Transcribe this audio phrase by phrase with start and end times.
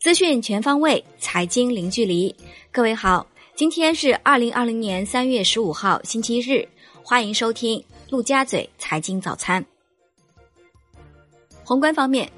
[0.00, 2.34] 资讯全方位，财经零距离。
[2.70, 3.26] 各位好，
[3.56, 6.68] 今天是二零二零年三月十五号，星期日，
[7.02, 9.64] 欢迎收听陆家嘴财经早餐。
[11.64, 12.30] 宏观方面。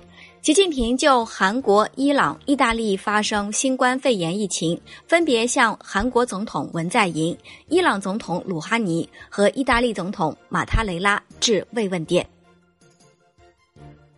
[0.43, 7.37] 习近平就韩国、伊朗、意大利发生新冠肺炎疫情，分别向韩国总统文在寅、
[7.67, 12.25] 伊朗总统鲁哈尼和意大利总统马塔雷拉致慰问电。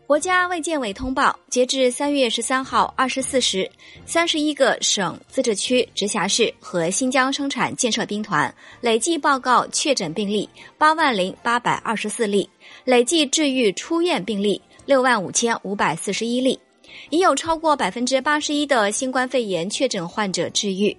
[0.09, 3.71] 国家卫健委通报，截至三月十三号二十四时，
[4.07, 10.49] 三十一个省、自治区、直辖市和新疆生产建设兵团累计报告确诊病例
[10.79, 12.49] 八万零八百二十四例，
[12.87, 14.59] 累计治愈出院病例。
[14.87, 16.59] 六万五千五百四十一例，
[17.11, 20.97] 已有超过百分之八十一的新冠肺炎确诊患者治愈。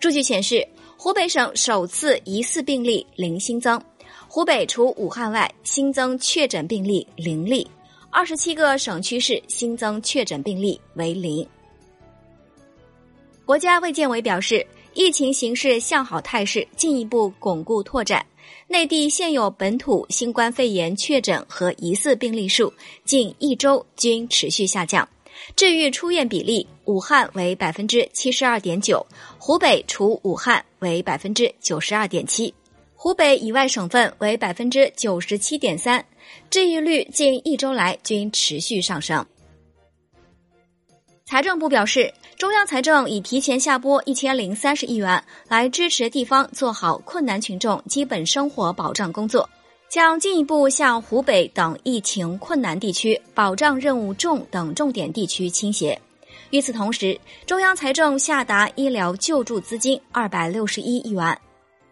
[0.00, 3.78] 数据显示，湖北省首次疑似病例零新增，
[4.26, 7.68] 湖北除武汉外新增确诊病例零例，
[8.18, 11.46] 二十七个省区市新增确诊病例为零。
[13.44, 18.26] 国家卫健委表示，疫情形势向好态势进一步巩固拓展。
[18.66, 22.72] 内地现有本土新冠肺炎确诊和疑似病例数
[23.04, 25.08] 近一周均持续下降，
[25.54, 29.06] 治愈出院比例，武汉为百分之七十二点九，
[29.38, 32.52] 湖北除武汉为百分之九十二点七，
[32.96, 36.04] 湖北以外省份为百分之九十七点三，
[36.50, 39.24] 治愈率近一周来均持续上升。
[41.24, 42.12] 财政部表示。
[42.38, 49.50] 中央财政已提前下拨一千零三十亿元，来支持地方做好困难群众基本生活保障工作，
[49.90, 56.00] 将进一步向湖北等疫情困难地区、保障任务重等重点地区倾斜。
[56.50, 61.36] 与此同时，中央财政下达医疗救助资金二百六十一亿元，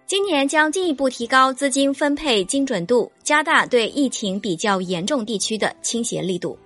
[0.06, 6.56] 今年将进一步提高资金分配精准度，加大对疫情比较严重地区的倾斜力度。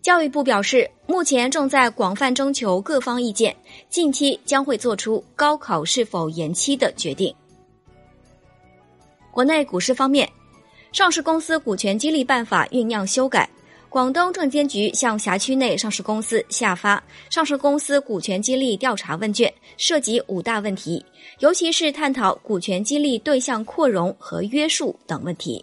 [0.00, 3.54] 教育部表示，目前正在广泛征求各方意见，
[3.90, 7.32] 近期将会做出高考是否延期的决定。
[9.30, 10.26] 国内股市方面，
[10.90, 13.46] 上市公司股权激励办法酝酿修改，
[13.92, 21.04] 广东证监局向辖区内上市公司下发上市公司股权激励调查问卷，涉及五大问题，
[21.40, 25.62] 尤其是探讨股权激励对象扩容和约束等问题。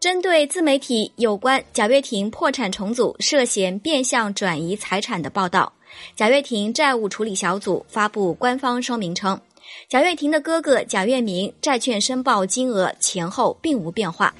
[0.00, 5.70] 针对自媒体有关贾跃亭破产重组涉嫌变相转移财产的报道，
[6.16, 9.38] 贾跃亭债务处理小组发布官方声明称，
[9.86, 14.34] 贾跃亭的哥哥贾跃明债券申报金额前后并无变化，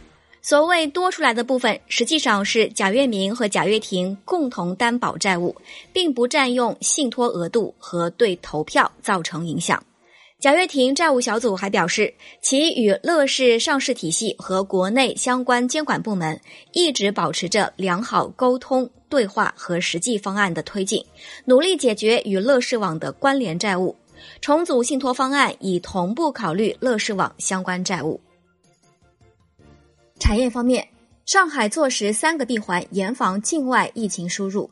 [0.45, 5.55] 所谓多出来的部分，实际上是贾跃明和贾跃亭共同担保债务，
[5.93, 9.81] 并不占用信托额度和对投票造成影响。
[10.41, 16.41] 贾跃亭债务小组还表示，其与乐视上市体系和国内相关监管部门
[16.73, 21.05] 一直保持着良好沟通、对话和实际方案的推进，
[21.45, 23.95] 努力解决与乐视网的关联债务。
[24.41, 28.21] 重组信托方案已同步考虑乐视网相关债务。
[30.23, 30.87] 产业方面，
[31.27, 34.71] 上海坐实三个闭环，严防境外疫情输入。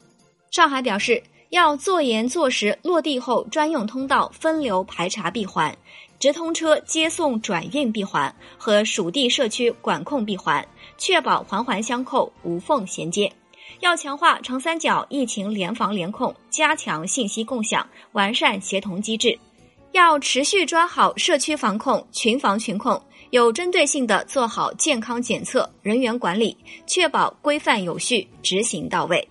[0.53, 1.21] 上海表示。
[1.51, 5.77] 要做严做实落地后专用通道分流排查闭环、
[6.21, 10.65] 直通车接送转运闭环和属地社区管控闭环，
[10.97, 13.33] 确保环环相扣、无缝衔接。
[13.81, 19.37] 要强化长三角疫情联防联控，加强信息共享，完善协同机制。
[19.91, 29.27] 要持续抓好社区防控、群防群控，有针对性的做好健康检测、人员管理，确保规范有序、执行到位。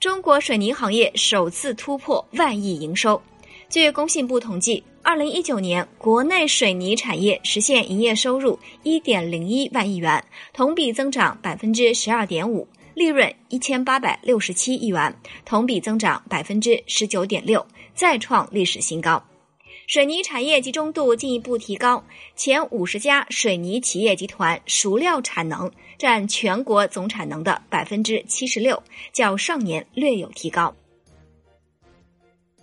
[0.00, 3.22] 中国水泥行业首次突破万亿营收。
[3.68, 17.64] 据工信部统计，二零一九年国内水泥产业实现营业收入一点零一万亿元，同比增长百分之十二点五，利润一千八百六十七亿元，同比增长百分之十九点六，
[17.94, 19.22] 再创历史新高。
[19.92, 22.02] 水泥产业集中度进一步提高，
[22.34, 30.74] 前五十家水泥企业集团熟料产能占全国总产能的百分之七十六，较上年略有提高。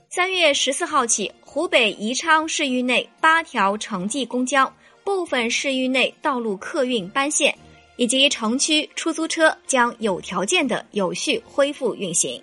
[0.10, 4.74] 三月十四号起，湖北宜昌市域内八条城际公交、
[5.04, 7.56] 部分市域内道路客运班线
[7.96, 12.42] 以及城区出租车将有条件的有序恢复运行。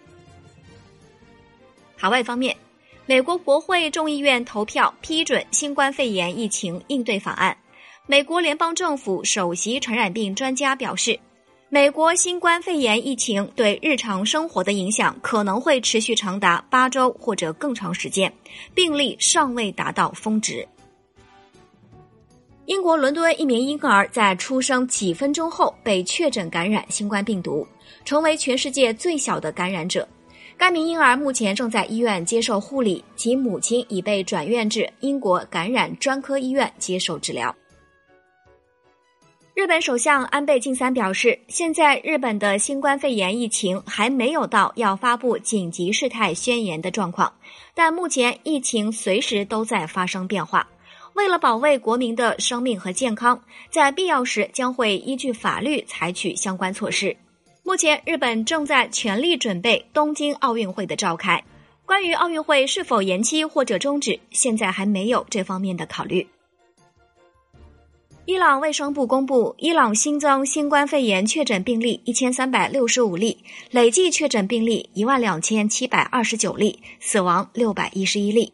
[1.96, 2.56] 海外方面。
[3.08, 7.56] 美国国会众议院投票批准新冠肺炎疫情应对法案。
[8.04, 11.16] 美国联邦政府首席传染病专家表示，
[11.68, 18.32] 美国新冠肺炎疫情对日常生活的影响可能会持续长达八周或者更长时间，
[18.74, 20.66] 病例尚未达到峰值。
[22.64, 27.64] 英国伦敦一名婴儿在出生几分钟后被确诊感染新冠病毒，
[28.04, 30.06] 成为全世界最小的感染者。
[30.58, 37.54] 该名婴儿目前正在医院接受护理，其母亲已被转院至英国感染专科医院接受治疗。
[39.54, 47.32] 日本首相安倍晋三表示，现在日本的新冠肺炎疫情还没有到要发布紧急事态宣言的状况，
[47.74, 50.68] 但目前疫情随时都在发生变化。
[51.14, 57.16] 为了保卫国民的生命和健康，在必要时将会依据法律采取相关措施。
[57.66, 61.42] 目前，日本正在全力准备东京奥运会的召开。
[61.84, 66.24] 关于奥运会是否延期或者终止，现在还没有这方面的考虑。
[68.24, 73.36] 伊朗卫生部公布，伊朗新增新冠肺炎确诊病例一千三百六十五例，
[73.72, 78.52] 累计确诊病例一万两千七百二十九例，死亡六百一十一例。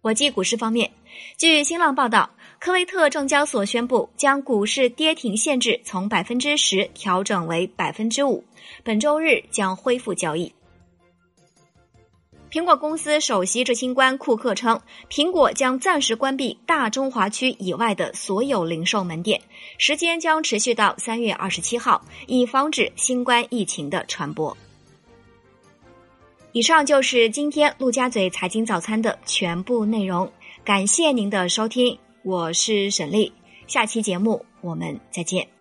[0.00, 0.90] 国际股市方面，
[1.36, 8.44] 据新浪报道，科威特证交所宣布将股市跌停限制从百分之十调整为百分之五，
[8.84, 10.52] 本周日将恢复交易。
[12.50, 14.78] 苹果公司首席执行官库克称，
[15.08, 19.40] 苹果将暂时关闭大中华区以外的所有零售门店，
[19.78, 24.54] 时间将持续到三月二十七号，以防止新冠疫情的传播。
[26.52, 30.30] 以上就是今天陆家嘴财经早餐的全部内容，
[30.62, 33.32] 感谢您的收听，我是沈丽，
[33.66, 35.59] 下期节目我们再见。